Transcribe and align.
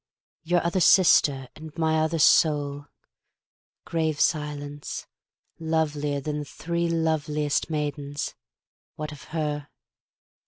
Your 0.41 0.65
other 0.65 0.79
sister 0.79 1.47
and 1.55 1.77
my 1.77 1.99
other 1.99 2.17
soul 2.17 2.87
Grave 3.85 4.19
Silence, 4.19 5.05
lovelier 5.59 6.19
Than 6.19 6.39
the 6.39 6.45
three 6.45 6.89
loveliest 6.89 7.69
maidens, 7.69 8.33
what 8.95 9.11
of 9.11 9.25
her? 9.25 9.67